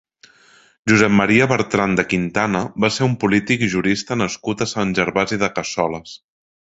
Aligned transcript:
Josep 0.91 1.13
Maria 1.17 1.47
Bertran 1.51 1.93
de 1.99 2.05
Quintana 2.13 2.61
va 2.85 2.91
ser 2.95 3.05
un 3.09 3.13
polític 3.25 3.67
i 3.67 3.69
jurista 3.75 4.19
nascut 4.23 4.65
a 4.67 4.69
Sant 4.73 4.97
Gervasi 5.01 5.39
de 5.45 5.51
Cassoles. 5.61 6.17